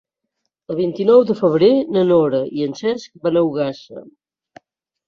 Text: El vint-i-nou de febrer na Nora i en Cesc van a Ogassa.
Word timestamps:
El 0.73 0.77
vint-i-nou 0.79 1.21
de 1.31 1.35
febrer 1.41 1.69
na 1.99 2.07
Nora 2.13 2.41
i 2.63 2.67
en 2.69 2.77
Cesc 2.83 3.17
van 3.29 3.39
a 3.39 3.47
Ogassa. 3.53 4.07